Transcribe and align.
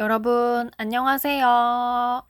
여러분, 0.00 0.70
안녕하세요. 0.76 2.24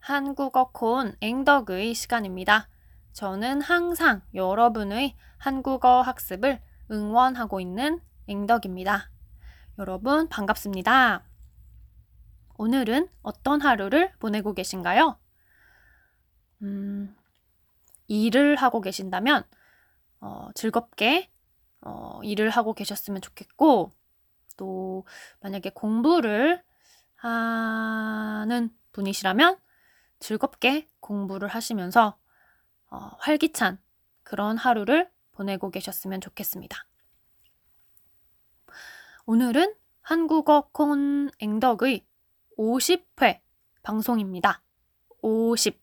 한국어 0.00 0.72
콘 0.72 1.14
앵덕의 1.20 1.94
시간입니다. 1.94 2.68
저는 3.12 3.60
항상 3.60 4.22
여러분의 4.34 5.14
한국어 5.36 6.02
학습을 6.02 6.60
응원하고 6.90 7.60
있는 7.60 8.00
앵덕입니다. 8.26 9.12
여러분, 9.78 10.28
반갑습니다. 10.28 11.22
오늘은 12.58 13.08
어떤 13.22 13.60
하루를 13.60 14.12
보내고 14.18 14.52
계신가요? 14.52 15.16
음, 16.62 17.14
일을 18.08 18.56
하고 18.56 18.80
계신다면, 18.80 19.44
어, 20.20 20.48
즐겁게, 20.56 21.30
어, 21.80 22.18
일을 22.24 22.50
하고 22.50 22.74
계셨으면 22.74 23.20
좋겠고, 23.20 23.92
또, 24.56 25.06
만약에 25.42 25.70
공부를 25.70 26.60
하는 27.28 28.70
분이시라면 28.92 29.58
즐겁게 30.18 30.88
공부를 31.00 31.48
하시면서 31.48 32.18
어, 32.90 33.10
활기찬 33.18 33.78
그런 34.22 34.56
하루를 34.56 35.10
보내고 35.32 35.70
계셨으면 35.70 36.20
좋겠습니다. 36.20 36.86
오늘은 39.26 39.74
한국어 40.00 40.68
콘 40.72 41.30
앵덕의 41.38 42.06
50회 42.58 43.40
방송입니다. 43.82 44.62
50. 45.22 45.82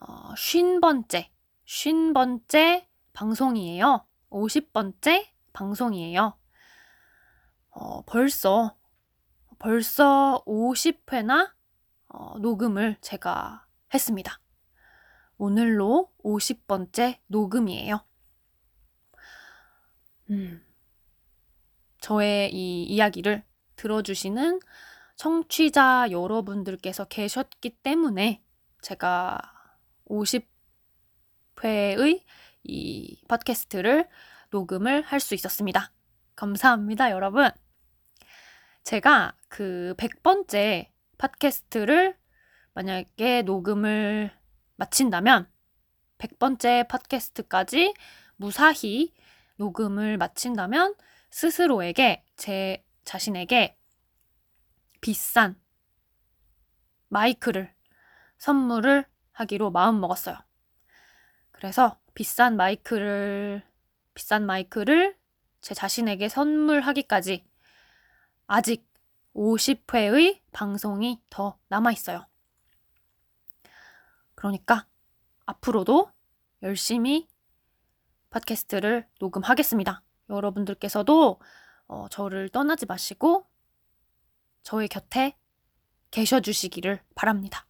어, 0.00 0.34
50번째, 0.34 1.28
50번째 1.66 2.86
방송이에요. 3.12 4.06
50번째 4.30 5.26
방송이에요. 5.52 6.36
어, 7.70 8.02
벌써 8.02 8.76
벌써 9.60 10.42
50회나 10.46 11.52
어, 12.08 12.38
녹음을 12.38 12.96
제가 13.02 13.66
했습니다. 13.94 14.40
오늘로 15.36 16.10
50번째 16.24 17.18
녹음이에요. 17.28 18.02
음, 20.30 20.64
저의 22.00 22.52
이 22.54 22.84
이야기를 22.84 23.44
들어주시는 23.76 24.60
청취자 25.16 26.08
여러분들께서 26.10 27.04
계셨기 27.04 27.76
때문에 27.82 28.42
제가 28.80 29.38
50회의 30.08 32.24
이 32.64 33.22
팟캐스트를 33.28 34.08
녹음을 34.50 35.02
할 35.02 35.20
수 35.20 35.34
있었습니다. 35.34 35.92
감사합니다, 36.34 37.10
여러분. 37.10 37.50
제가 38.84 39.34
그 39.48 39.94
100번째 39.98 40.88
팟캐스트를 41.18 42.16
만약에 42.74 43.42
녹음을 43.42 44.30
마친다면 44.76 45.50
100번째 46.18 46.88
팟캐스트까지 46.88 47.94
무사히 48.36 49.12
녹음을 49.56 50.16
마친다면 50.16 50.94
스스로에게 51.30 52.24
제 52.36 52.84
자신에게 53.04 53.76
비싼 55.00 55.60
마이크를 57.08 57.74
선물을 58.38 59.04
하기로 59.32 59.70
마음 59.70 60.00
먹었어요. 60.00 60.38
그래서 61.52 61.98
비싼 62.14 62.56
마이크를 62.56 63.62
비싼 64.14 64.46
마이크를 64.46 65.16
제 65.60 65.74
자신에게 65.74 66.28
선물하기까지 66.28 67.44
아직 68.52 68.84
50회의 69.32 70.40
방송이 70.50 71.22
더 71.30 71.56
남아 71.68 71.92
있어요. 71.92 72.26
그러니까 74.34 74.88
앞으로도 75.46 76.10
열심히 76.64 77.28
팟캐스트를 78.30 79.08
녹음하겠습니다. 79.20 80.02
여러분들께서도 80.28 81.40
어, 81.86 82.08
저를 82.08 82.48
떠나지 82.48 82.86
마시고 82.86 83.46
저의 84.64 84.88
곁에 84.88 85.38
계셔 86.10 86.40
주시기를 86.40 87.04
바랍니다. 87.14 87.68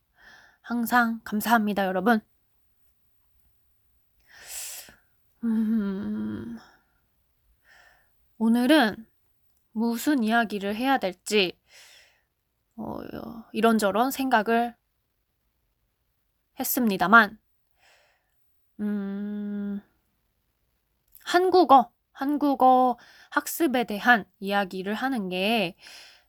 항상 0.62 1.20
감사합니다, 1.24 1.84
여러분. 1.84 2.22
음, 5.44 6.58
오늘은 8.38 9.09
무슨 9.72 10.22
이야기를 10.22 10.76
해야 10.76 10.98
될지 10.98 11.58
어, 12.76 12.98
이런저런 13.53 14.10
생각을 14.10 14.75
했습니다만, 16.58 17.38
음, 18.80 19.82
한국어, 21.25 21.91
한국어 22.12 22.97
학습에 23.30 23.84
대한 23.84 24.25
이야기를 24.38 24.94
하는 24.94 25.28
게 25.28 25.76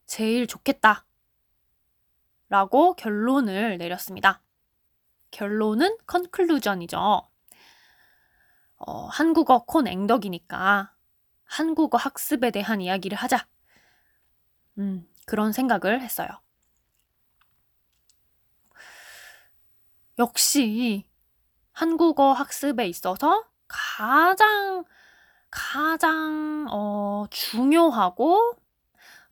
제일 0.05 0.45
좋겠다. 0.45 1.05
라고 2.49 2.95
결론을 2.95 3.77
내렸습니다. 3.77 4.41
결론은 5.31 5.95
컨클루전이죠. 6.05 6.97
어, 8.77 9.05
한국어 9.05 9.63
콘 9.63 9.87
앵덕이니까 9.87 10.93
한국어 11.51 11.97
학습에 11.97 12.49
대한 12.49 12.79
이야기를 12.79 13.17
하자. 13.17 13.45
음, 14.77 15.05
그런 15.25 15.51
생각을 15.51 16.01
했어요. 16.01 16.29
역시 20.17 21.05
한국어 21.73 22.31
학습에 22.31 22.87
있어서 22.87 23.49
가장 23.67 24.85
가장 25.49 26.67
어, 26.71 27.25
중요하고 27.29 28.55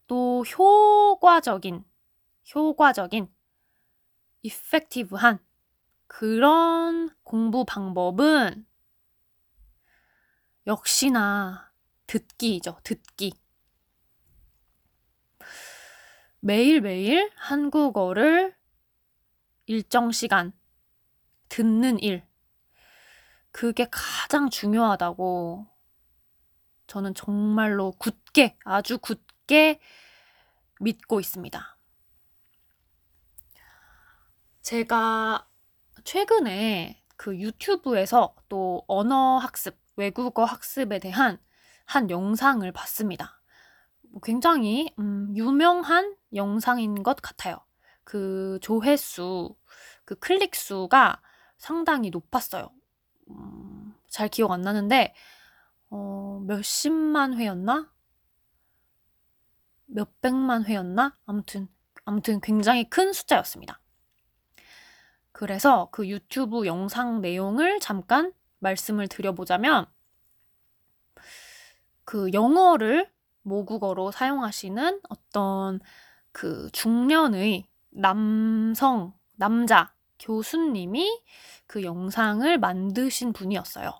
또 0.08 0.44
효과적인 0.44 1.86
효과적인 2.54 3.34
이펙티브한 4.42 5.40
그런 6.08 7.16
공부 7.24 7.64
방법은 7.64 8.66
역시나 10.68 11.69
듣기죠. 12.10 12.80
듣기. 12.84 13.34
매일매일 16.40 17.32
한국어를 17.36 18.56
일정 19.68 20.12
시간 20.12 20.52
듣는 21.50 22.00
일. 22.00 22.26
그게 23.52 23.86
가장 23.92 24.50
중요하다고 24.50 25.68
저는 26.88 27.14
정말로 27.14 27.92
굳게, 27.92 28.58
아주 28.66 28.98
굳게 28.98 29.80
믿고 30.80 31.20
있습니다. 31.20 31.78
제가 34.64 35.48
최근에 36.04 37.06
그 37.18 37.38
유튜브에서 37.38 38.36
또 38.48 38.84
언어 38.88 39.38
학습, 39.38 39.78
외국어 39.96 40.46
학습에 40.46 40.98
대한 40.98 41.40
한 41.90 42.12
영상을 42.12 42.72
봤습니다. 42.72 43.42
뭐 44.12 44.22
굉장히 44.22 44.94
음, 45.00 45.36
유명한 45.36 46.16
영상인 46.36 47.02
것 47.02 47.16
같아요. 47.20 47.58
그 48.04 48.60
조회수, 48.62 49.56
그 50.06 50.14
클릭 50.20 50.56
수가 50.56 51.20
상당히 51.58 52.12
높았어요. 52.12 52.70
음, 53.32 53.96
잘 54.08 54.30
기억 54.30 54.52
안 54.52 54.62
나는데 54.62 55.16
어, 55.90 56.40
몇십만 56.46 57.34
회였나? 57.34 57.92
몇백만 59.88 60.66
회였나? 60.66 61.18
아무튼 61.26 61.68
아무튼 62.06 62.40
굉장히 62.40 62.88
큰 62.88 63.14
숫자였습니다. 63.14 63.82
그래서 65.32 65.90
그 65.92 66.08
유튜브 66.08 66.68
영상 66.68 67.20
내용을 67.22 67.80
잠깐 67.80 68.32
말씀을 68.60 69.08
드려보자면 69.08 69.88
그 72.10 72.34
영어를 72.34 73.08
모국어로 73.44 74.10
사용하시는 74.10 75.00
어떤 75.10 75.80
그 76.32 76.68
중년의 76.72 77.68
남성, 77.92 79.14
남자 79.36 79.94
교수님이 80.18 81.08
그 81.68 81.84
영상을 81.84 82.58
만드신 82.58 83.32
분이었어요. 83.32 83.92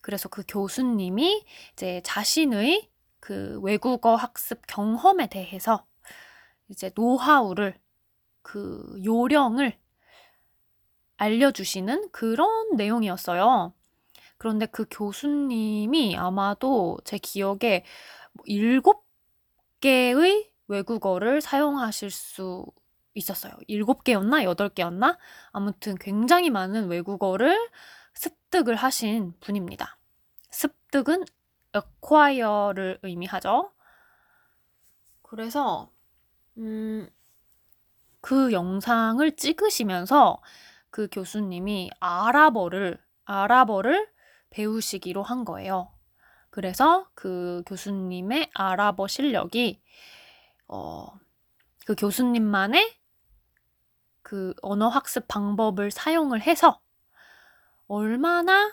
그래서 0.00 0.28
그 0.28 0.44
교수님이 0.46 1.44
이제 1.72 2.00
자신의 2.04 2.88
그 3.18 3.58
외국어 3.60 4.14
학습 4.14 4.64
경험에 4.68 5.28
대해서 5.28 5.84
이제 6.68 6.92
노하우를 6.94 7.76
그 8.42 9.02
요령을 9.04 9.76
알려주시는 11.16 12.10
그런 12.12 12.76
내용이었어요. 12.76 13.74
그런데 14.42 14.66
그 14.66 14.86
교수님이 14.90 16.16
아마도 16.16 16.98
제 17.04 17.16
기억에 17.16 17.84
뭐 18.32 18.42
일곱 18.44 19.06
개의 19.78 20.50
외국어를 20.66 21.40
사용하실 21.40 22.10
수 22.10 22.66
있었어요. 23.14 23.52
7개였나? 23.68 24.42
8개였나? 24.42 25.16
아무튼 25.52 25.94
굉장히 25.94 26.50
많은 26.50 26.88
외국어를 26.88 27.56
습득을 28.14 28.74
하신 28.74 29.34
분입니다. 29.38 29.96
습득은 30.50 31.24
acquire를 31.72 32.98
의미하죠. 33.02 33.70
그래서 35.22 35.88
음, 36.56 37.08
그 38.20 38.50
영상을 38.50 39.36
찍으시면서 39.36 40.42
그 40.90 41.06
교수님이 41.12 41.90
아랍어를 42.00 42.98
아랍어를 43.24 44.10
배우시기로 44.52 45.22
한 45.22 45.44
거예요. 45.44 45.92
그래서 46.50 47.08
그 47.14 47.62
교수님의 47.66 48.50
아랍어 48.54 49.06
실력이 49.08 49.82
어, 50.68 51.06
그 51.86 51.94
교수님만의 51.94 52.94
그 54.22 54.54
언어 54.62 54.88
학습 54.88 55.26
방법을 55.28 55.90
사용을 55.90 56.42
해서 56.42 56.80
얼마나 57.88 58.72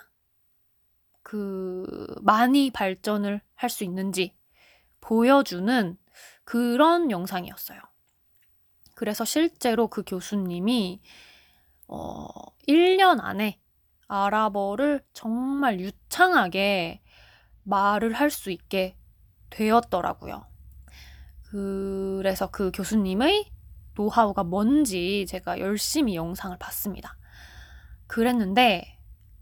그 1.22 2.06
많이 2.22 2.70
발전을 2.70 3.40
할 3.54 3.70
수 3.70 3.84
있는지 3.84 4.36
보여주는 5.00 5.98
그런 6.44 7.10
영상이었어요. 7.10 7.80
그래서 8.94 9.24
실제로 9.24 9.88
그 9.88 10.02
교수님이 10.04 11.00
어, 11.88 12.28
1년 12.68 13.18
안에 13.20 13.59
아랍어를 14.10 15.02
정말 15.12 15.78
유창하게 15.80 17.00
말을 17.62 18.12
할 18.12 18.30
수 18.30 18.50
있게 18.50 18.96
되었더라고요. 19.50 20.44
그래서 21.44 22.50
그 22.50 22.70
교수님의 22.74 23.50
노하우가 23.94 24.44
뭔지 24.44 25.26
제가 25.28 25.58
열심히 25.60 26.16
영상을 26.16 26.56
봤습니다. 26.58 27.16
그랬는데 28.06 28.98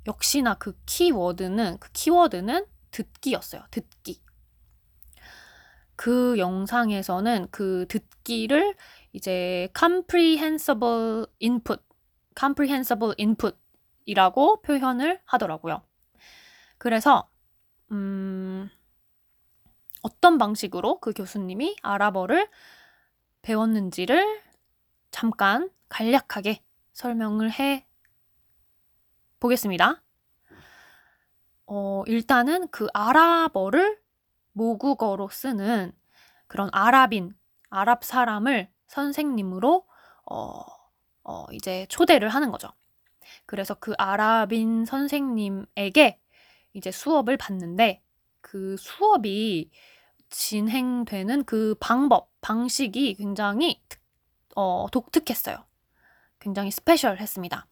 역시나 0.07 0.55
그 0.55 0.79
키워드는 0.87 1.79
그 1.79 1.91
키워드는 1.93 2.67
듣기였어요. 2.91 3.63
듣기. 3.71 4.23
그 5.97 6.39
영상에서는 6.39 7.49
그 7.51 7.87
듣기를 7.89 8.75
이제 9.13 9.69
comprehensible 9.79 11.27
input, 11.43 11.83
comprehensible 12.39 13.15
input 13.19 13.57
이라고 14.09 14.63
표현을 14.63 15.21
하더라고요. 15.27 15.83
그래서 16.79 17.29
음, 17.93 18.71
어떤 20.01 20.39
방식으로 20.39 20.99
그 21.01 21.13
교수님이 21.13 21.77
아랍어를 21.83 22.49
배웠는지를 23.43 24.43
잠깐 25.11 25.69
간략하게 25.91 26.63
설명을 26.95 27.53
해 27.53 27.87
보겠습니다. 29.41 30.03
어, 31.67 32.03
일단은 32.07 32.69
그 32.69 32.87
아랍어를 32.95 34.01
모국어로 34.53 35.29
쓰는 35.29 35.93
그런 36.47 36.71
아랍인, 36.73 37.37
아랍 37.69 38.05
사람을 38.05 38.73
선생님으로 38.87 39.87
어, 40.31 40.61
어, 41.25 41.45
이제 41.53 41.85
초대를 41.91 42.31
하는 42.31 42.51
거죠. 42.51 42.73
그래서 43.49 43.73
그 43.73 43.95
아랍인 43.97 44.85
선생님에게 44.85 46.21
이제 46.75 46.91
수업을 46.91 47.39
받는데 47.39 48.03
그 48.43 48.77
수업이 48.77 49.71
진행되는 50.29 51.45
그 51.45 51.75
방법, 51.81 52.31
방식이 52.43 53.15
굉장히 53.15 53.83
어, 54.55 54.87
독특했어요. 54.93 55.65
굉장히 56.39 56.71
스페셜했습니다. 56.71 57.67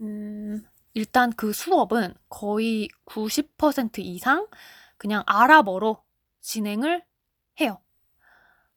음, 0.00 0.64
일단 0.94 1.30
그 1.32 1.52
수업은 1.52 2.14
거의 2.30 2.88
90% 3.04 3.98
이상 3.98 4.46
그냥 4.96 5.22
아랍어로 5.26 6.02
진행을 6.40 7.04
해요. 7.60 7.78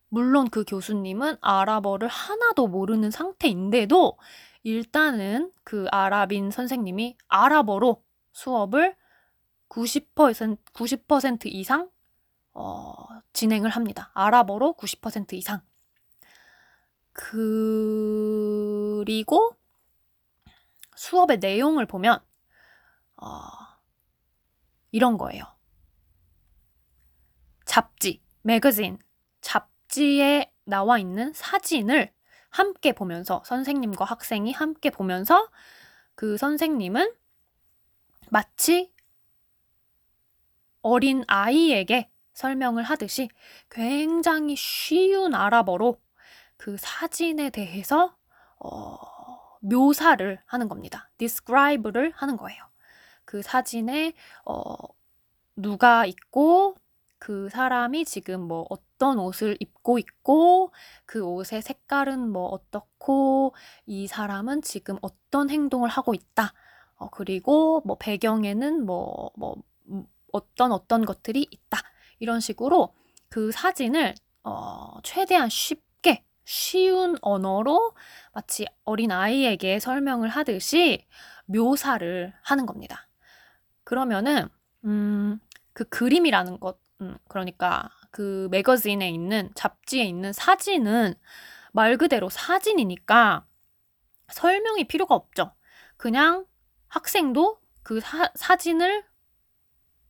물론 0.10 0.50
그 0.50 0.66
교수님은 0.66 1.38
아랍어를 1.40 2.10
하나도 2.10 2.68
모르는 2.68 3.12
상태인데도 3.12 4.18
일단은 4.64 5.52
그 5.64 5.88
아랍인 5.92 6.52
선생님이 6.52 7.18
아랍어로 7.28 8.04
수업을 8.34 8.96
90%, 9.70 10.58
90% 10.74 11.46
이상 11.46 11.90
어, 12.54 12.94
진행을 13.34 13.70
합니다. 13.70 14.12
아랍어로 14.14 14.76
90% 14.78 15.34
이상. 15.34 15.62
그리고 17.12 18.38
수업의 20.96 21.40
내용을 21.40 21.86
보면 21.86 22.20
어, 23.18 23.42
이런 24.92 25.18
거예요. 25.18 25.44
잡지, 27.66 28.24
매거진, 28.42 28.98
잡지에 29.42 30.52
나와 30.66 30.98
있는 30.98 31.34
사진을 31.34 32.14
함께 32.50 32.94
보면서 32.94 33.42
선생님과 33.46 34.06
학생이 34.06 34.52
함께 34.52 34.90
보면서 34.90 35.48
그 36.16 36.38
선생님은 36.38 37.14
마치 38.30 38.92
어린 40.82 41.24
아이에게 41.28 42.10
설명을 42.34 42.84
하듯이 42.84 43.30
굉장히 43.70 44.56
쉬운 44.56 45.34
아랍어로 45.34 46.00
그 46.58 46.78
사진에 46.78 47.50
대해서 47.50 48.16
어, 48.60 48.98
묘사를 49.62 50.42
하는 50.46 50.70
겁니다. 50.70 51.10
describe를 51.18 52.12
하는 52.16 52.38
거예요. 52.38 52.64
그 53.26 53.42
사진에 53.42 54.14
어, 54.46 54.76
누가 55.56 56.06
있고 56.06 56.76
그 57.20 57.50
사람이 57.50 58.06
지금 58.06 58.42
뭐 58.42 58.66
어떤 58.70 59.20
옷을 59.20 59.58
입고 59.60 60.00
있고 60.00 60.72
그 61.06 61.24
옷의 61.24 61.62
색깔은 61.62 62.30
뭐 62.30 62.48
어떻고 62.48 63.54
이 63.86 64.08
사람은 64.08 64.62
지금 64.62 64.98
어떤 65.02 65.50
행동을 65.50 65.90
하고 65.90 66.14
있다. 66.14 66.54
어, 66.96 67.10
그리고 67.10 67.82
뭐 67.86 67.98
배경에는 67.98 68.86
뭐, 68.86 69.32
뭐, 69.36 69.56
음, 69.90 70.06
어떤 70.32 70.72
어떤 70.72 71.06
것들이 71.06 71.48
있다. 71.50 71.80
이런 72.20 72.40
식으로 72.40 72.94
그 73.30 73.52
사진을 73.52 74.16
어, 74.44 75.00
최대한 75.04 75.50
쉽게 75.50 76.24
쉬운 76.46 77.16
언어로 77.22 77.94
마치 78.34 78.66
어린 78.84 79.12
아이에게 79.12 79.80
설명을 79.80 80.30
하듯이 80.30 81.06
묘사를 81.46 82.34
하는 82.42 82.66
겁니다. 82.66 83.08
그러면은 83.84 84.48
음, 84.86 85.40
그 85.80 85.86
그림이라는 85.86 86.60
것, 86.60 86.78
음, 87.00 87.18
그러니까 87.30 87.90
그 88.12 88.50
매거진에 88.52 89.10
있는 89.10 89.50
잡지에 89.56 90.04
있는 90.04 90.34
사진은 90.34 91.14
말 91.72 91.96
그대로 91.96 92.28
사진이니까 92.28 93.46
설명이 94.34 94.90
필요가 94.90 95.16
없죠. 95.16 95.54
그냥 95.96 96.46
학생도 96.90 97.62
그 97.82 98.02
사, 98.02 98.30
사진을 98.36 99.06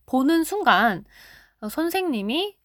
보는 0.06 0.42
순간 0.42 1.04
선생님이 1.70 2.58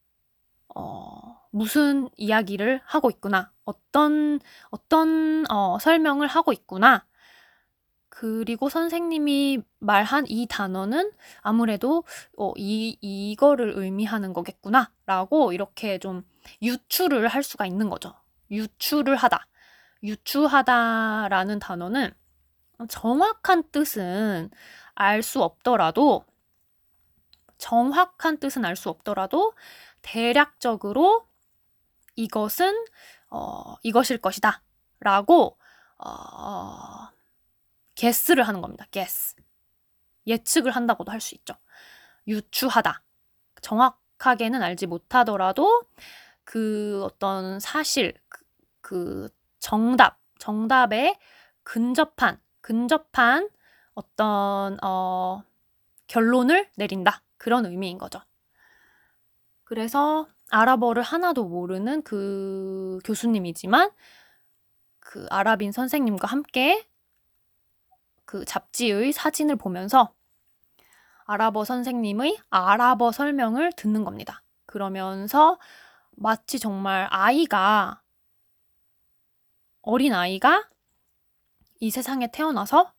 어, 0.73 1.39
무슨 1.51 2.09
이야기를 2.17 2.81
하고 2.85 3.11
있구나. 3.11 3.51
어떤, 3.65 4.39
어떤, 4.71 5.45
어, 5.51 5.77
설명을 5.77 6.27
하고 6.27 6.53
있구나. 6.53 7.05
그리고 8.15 8.69
선생님이 8.69 9.61
말한 9.79 10.25
이 10.29 10.47
단어는 10.47 11.11
아무래도 11.41 12.05
어, 12.37 12.53
이, 12.55 12.97
이거를 13.01 13.73
의미하는 13.75 14.31
거겠구나. 14.31 14.89
라고 15.05 15.51
이렇게 15.51 15.99
좀 15.99 16.23
유추를 16.61 17.27
할 17.27 17.43
수가 17.43 17.65
있는 17.65 17.89
거죠. 17.89 18.13
유추를 18.51 19.17
하다. 19.17 19.45
유추하다라는 20.01 21.59
단어는 21.59 22.13
정확한 22.87 23.63
뜻은 23.71 24.49
알 24.93 25.21
수 25.21 25.43
없더라도 25.43 26.23
정확한 27.57 28.37
뜻은 28.39 28.63
알 28.63 28.77
수 28.77 28.89
없더라도 28.89 29.53
대략적으로 30.01 31.27
이것은 32.15 32.85
어, 33.29 33.75
이것일 33.83 34.19
것이다 34.19 34.61
라고 35.01 35.57
어, 35.97 37.09
게스를 37.95 38.47
하는 38.47 38.61
겁니다. 38.61 38.85
게스 38.91 39.35
예측을 40.27 40.71
한다고도 40.71 41.11
할 41.11 41.21
수 41.21 41.35
있죠. 41.35 41.55
유추하다 42.27 43.01
정확하게는 43.61 44.61
알지 44.63 44.87
못하더라도 44.87 45.83
그 46.43 47.01
어떤 47.03 47.59
사실 47.59 48.13
그, 48.29 48.43
그 48.81 49.29
정답 49.59 50.19
정답에 50.39 51.17
근접한 51.63 52.39
근접한 52.61 53.49
어떤 53.93 54.77
어, 54.83 55.43
결론을 56.07 56.69
내린다 56.75 57.21
그런 57.37 57.65
의미인 57.65 57.97
거죠. 57.97 58.19
그래서 59.63 60.27
아랍어를 60.51 61.01
하나도 61.03 61.45
모르는 61.45 62.03
그 62.03 62.99
교수님이지만 63.03 63.91
그 64.99 65.25
아랍인 65.29 65.71
선생님과 65.71 66.27
함께 66.27 66.85
그 68.25 68.45
잡지의 68.45 69.13
사진을 69.13 69.55
보면서 69.55 70.13
아랍어 71.25 71.63
선생님의 71.63 72.39
아랍어 72.49 73.11
설명을 73.11 73.73
듣는 73.73 74.03
겁니다. 74.03 74.43
그러면서 74.65 75.59
마치 76.11 76.59
정말 76.59 77.07
아이가 77.11 78.01
어린 79.81 80.13
아이가 80.13 80.67
이 81.79 81.91
세상에 81.91 82.31
태어나서 82.31 82.93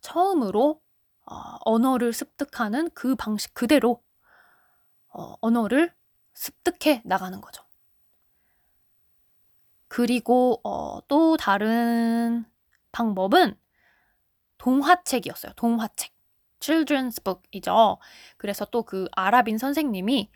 처음으로 0.00 0.80
어, 1.26 1.56
언어를 1.64 2.12
습득하는 2.12 2.90
그 2.90 3.14
방식 3.14 3.54
그대로 3.54 4.02
어, 5.08 5.36
언어를 5.40 5.94
습득해 6.34 7.02
나가는 7.04 7.40
거죠. 7.40 7.64
그리고 9.88 10.60
어, 10.64 11.00
또 11.06 11.36
다른 11.36 12.44
방법은 12.92 13.56
동화책이었어요. 14.64 15.52
동화책. 15.56 16.12
children's 16.60 17.22
book이죠. 17.22 17.98
그래서 18.38 18.64
또 18.66 18.82
그 18.84 19.06
아랍인 19.12 19.58
선생님이 19.58 20.30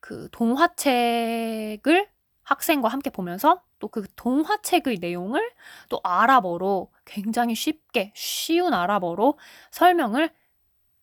그 0.00 0.28
동화책을 0.32 2.08
학생과 2.44 2.88
함께 2.88 3.10
보면서 3.10 3.62
또 3.78 3.88
그 3.88 4.06
동화책의 4.16 4.98
내용을 5.00 5.52
또 5.90 6.00
아랍어로 6.02 6.90
굉장히 7.04 7.54
쉽게 7.54 8.12
쉬운 8.14 8.72
아랍어로 8.72 9.38
설명을 9.70 10.30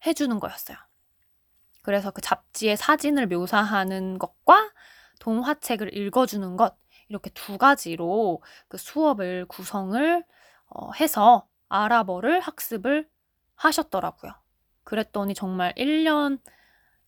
해주는 0.06 0.40
거였어요. 0.40 0.78
그래서 1.84 2.10
그 2.12 2.22
잡지의 2.22 2.78
사진을 2.78 3.28
묘사하는 3.28 4.18
것과 4.18 4.72
동화책을 5.20 5.96
읽어주는 5.96 6.58
것 6.58 6.76
이렇게 7.10 7.30
두 7.32 7.58
가지로 7.60 8.42
그 8.68 8.78
수업을 8.78 9.46
구성을 9.46 10.24
어, 10.70 10.92
해서 10.94 11.48
아랍어를 11.84 12.40
학습을 12.42 13.08
하셨더라고요. 13.56 14.34
그랬더니 14.84 15.34
정말 15.34 15.74
1년, 15.76 16.40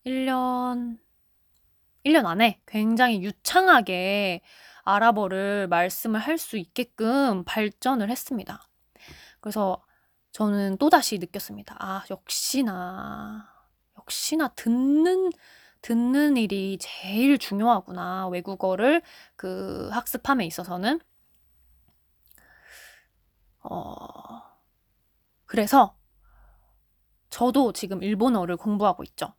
1년, 0.06 0.98
1년 2.04 2.26
안에 2.26 2.60
굉장히 2.66 3.22
유창하게 3.22 4.40
아랍어를 4.84 5.68
말씀을 5.68 6.20
할 6.20 6.38
수 6.38 6.56
있게끔 6.56 7.44
발전을 7.44 8.10
했습니다. 8.10 8.62
그래서 9.40 9.82
저는 10.32 10.78
또다시 10.78 11.18
느꼈습니다. 11.18 11.76
아, 11.78 12.04
역시나, 12.10 13.48
역시나 13.98 14.48
듣는, 14.56 15.30
듣는 15.82 16.36
일이 16.36 16.78
제일 16.80 17.38
중요하구나. 17.38 18.28
외국어를 18.28 19.02
그 19.36 19.88
학습함에 19.92 20.46
있어서는. 20.46 21.00
어, 23.62 24.42
그래서 25.48 25.98
저도 27.30 27.72
지금 27.72 28.02
일본어를 28.02 28.56
공부하고 28.56 29.02
있죠. 29.04 29.34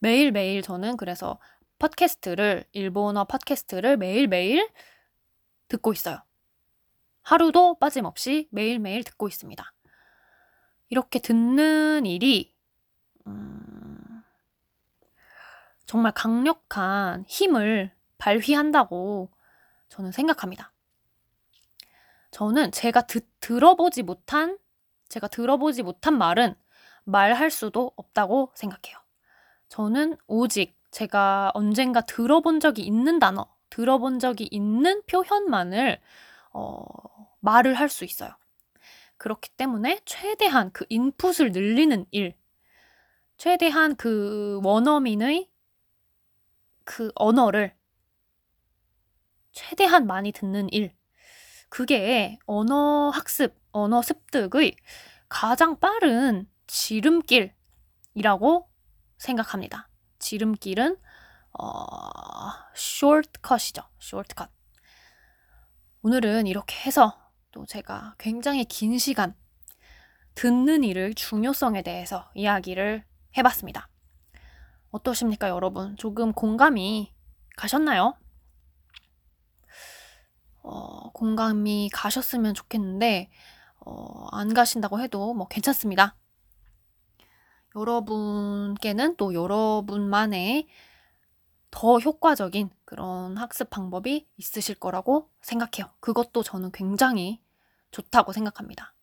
매일매일 0.00 0.62
저는 0.62 0.96
그래서 0.96 1.38
팟캐스트를, 1.78 2.64
일본어 2.72 3.24
팟캐스트를 3.24 3.96
매일매일 3.98 4.68
듣고 5.68 5.92
있어요. 5.92 6.24
하루도 7.22 7.78
빠짐없이 7.78 8.48
매일매일 8.50 9.04
듣고 9.04 9.28
있습니다. 9.28 9.72
이렇게 10.88 11.18
듣는 11.18 12.06
일이, 12.06 12.54
음, 13.26 14.22
정말 15.86 16.12
강력한 16.12 17.24
힘을 17.28 17.94
발휘한다고 18.18 19.30
저는 19.88 20.12
생각합니다. 20.12 20.71
저는 22.32 22.72
제가 22.72 23.02
듣, 23.06 23.28
들어보지 23.40 24.02
못한 24.02 24.58
제가 25.08 25.28
들어보지 25.28 25.82
못한 25.84 26.18
말은 26.18 26.56
말할 27.04 27.50
수도 27.50 27.92
없다고 27.96 28.50
생각해요. 28.54 28.98
저는 29.68 30.16
오직 30.26 30.76
제가 30.90 31.52
언젠가 31.54 32.00
들어본 32.00 32.60
적이 32.60 32.82
있는 32.82 33.18
단어, 33.18 33.46
들어본 33.70 34.18
적이 34.18 34.48
있는 34.50 35.02
표현만을 35.06 36.00
어, 36.52 36.84
말을 37.40 37.74
할 37.74 37.88
수 37.88 38.04
있어요. 38.04 38.30
그렇기 39.18 39.50
때문에 39.50 40.00
최대한 40.04 40.72
그 40.72 40.84
인풋을 40.88 41.52
늘리는 41.52 42.06
일, 42.10 42.34
최대한 43.36 43.94
그 43.96 44.60
원어민의 44.64 45.50
그 46.84 47.12
언어를 47.14 47.74
최대한 49.52 50.06
많이 50.06 50.32
듣는 50.32 50.68
일, 50.72 50.94
그게 51.72 52.38
언어 52.44 53.08
학습, 53.08 53.58
언어 53.70 54.02
습득의 54.02 54.76
가장 55.30 55.80
빠른 55.80 56.46
지름길이라고 56.66 57.54
생각합니다. 59.16 59.88
지름길은 60.18 60.98
어, 61.58 61.70
shortcut이죠. 62.76 63.84
shortcut. 63.98 64.52
오늘은 66.02 66.46
이렇게 66.46 66.76
해서 66.84 67.18
또 67.52 67.64
제가 67.64 68.16
굉장히 68.18 68.66
긴 68.66 68.98
시간 68.98 69.34
듣는 70.34 70.84
일의 70.84 71.14
중요성에 71.14 71.80
대해서 71.80 72.30
이야기를 72.34 73.02
해봤습니다. 73.38 73.88
어떠십니까, 74.90 75.48
여러분? 75.48 75.96
조금 75.96 76.34
공감이 76.34 77.14
가셨나요? 77.56 78.18
어, 80.62 81.10
공감이 81.12 81.90
가셨으면 81.92 82.54
좋겠는데, 82.54 83.30
어, 83.80 84.26
안 84.32 84.54
가신다고 84.54 85.00
해도 85.00 85.34
뭐 85.34 85.48
괜찮습니다. 85.48 86.16
여러분께는 87.74 89.16
또 89.16 89.34
여러분만의 89.34 90.66
더 91.70 91.98
효과적인 91.98 92.70
그런 92.84 93.36
학습 93.38 93.70
방법이 93.70 94.26
있으실 94.36 94.74
거라고 94.76 95.30
생각해요. 95.40 95.92
그것도 96.00 96.42
저는 96.42 96.70
굉장히 96.72 97.40
좋다고 97.90 98.32
생각합니다. 98.32 98.94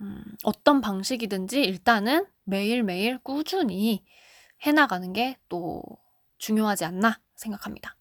음, 0.00 0.22
어떤 0.44 0.80
방식이든지 0.80 1.62
일단은 1.62 2.26
매일매일 2.44 3.18
꾸준히 3.18 4.04
해나가는 4.62 5.12
게 5.12 5.38
또 5.48 5.82
중요하지 6.38 6.84
않나 6.84 7.20
생각합니다. 7.36 7.96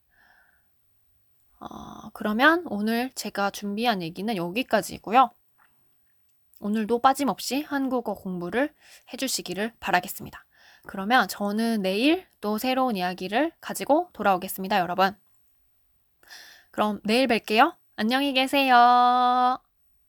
어, 1.63 2.09
그러면 2.13 2.65
오늘 2.67 3.11
제가 3.15 3.51
준비한 3.51 4.01
얘기는 4.01 4.35
여기까지고요. 4.35 5.31
오늘도 6.59 6.99
빠짐없이 6.99 7.61
한국어 7.61 8.13
공부를 8.13 8.73
해주시기를 9.11 9.73
바라겠습니다. 9.79 10.45
그러면 10.85 11.27
저는 11.27 11.81
내일 11.81 12.25
또 12.41 12.57
새로운 12.57 12.95
이야기를 12.95 13.51
가지고 13.61 14.09
돌아오겠습니다, 14.13 14.79
여러분. 14.79 15.15
그럼 16.71 16.99
내일 17.03 17.27
뵐게요. 17.27 17.75
안녕히 17.95 18.33
계세요. 18.33 19.59